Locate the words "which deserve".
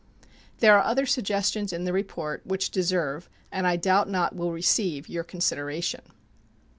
2.43-3.29